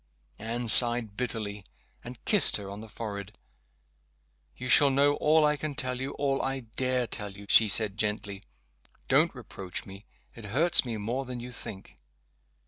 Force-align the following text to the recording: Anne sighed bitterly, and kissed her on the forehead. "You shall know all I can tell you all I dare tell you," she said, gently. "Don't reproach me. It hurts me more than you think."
Anne 0.39 0.67
sighed 0.67 1.15
bitterly, 1.15 1.63
and 2.03 2.25
kissed 2.25 2.55
her 2.57 2.71
on 2.71 2.81
the 2.81 2.89
forehead. 2.89 3.37
"You 4.57 4.67
shall 4.67 4.89
know 4.89 5.13
all 5.17 5.45
I 5.45 5.55
can 5.57 5.75
tell 5.75 6.01
you 6.01 6.13
all 6.13 6.41
I 6.41 6.61
dare 6.61 7.05
tell 7.05 7.29
you," 7.33 7.45
she 7.47 7.69
said, 7.69 7.99
gently. 7.99 8.41
"Don't 9.07 9.35
reproach 9.35 9.85
me. 9.85 10.07
It 10.33 10.45
hurts 10.45 10.83
me 10.85 10.97
more 10.97 11.25
than 11.25 11.39
you 11.39 11.51
think." 11.51 11.99